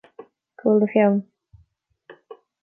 Cá 0.03 0.25
bhfuil 0.63 0.79
do 0.83 0.87
pheann 0.93 1.19